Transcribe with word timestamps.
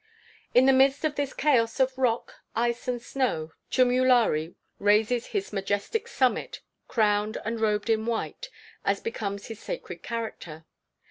In 0.55 0.65
the 0.65 0.73
midst 0.73 1.05
of 1.05 1.13
this 1.13 1.31
chaos 1.31 1.79
of 1.79 1.95
rock, 1.95 2.39
ice, 2.55 2.87
and 2.87 2.99
snow, 2.99 3.53
Chumulari 3.69 4.55
raises 4.79 5.27
his 5.27 5.53
majestic 5.53 6.07
summit, 6.07 6.61
crowned 6.87 7.37
and 7.45 7.59
robed 7.59 7.87
in 7.87 8.07
white, 8.07 8.49
as 8.83 8.99
becomes 8.99 9.45
his 9.45 9.59
sacred 9.59 10.01
character. 10.01 10.65